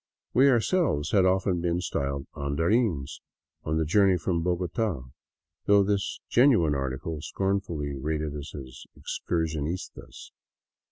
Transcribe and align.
We 0.33 0.49
ourselves 0.49 1.11
had 1.11 1.25
often 1.25 1.61
been 1.61 1.79
styled" 1.79 2.25
andar 2.35 2.73
ines" 2.73 3.21
on 3.63 3.77
the 3.77 3.85
journey 3.85 4.17
from 4.17 4.41
Bogota, 4.41 5.03
though 5.67 5.83
this 5.83 6.19
genuine 6.27 6.73
article 6.73 7.21
scorn 7.21 7.59
fully 7.61 7.95
rated 7.95 8.33
us" 8.35 8.51
excursionistas." 8.97 10.31